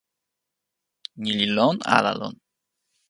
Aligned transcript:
ni 1.21 1.31
li 1.37 1.47
lon 1.55 1.75
ala 1.95 2.11
lon? 2.19 2.35